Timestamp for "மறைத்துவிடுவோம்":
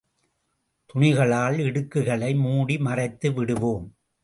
2.77-3.87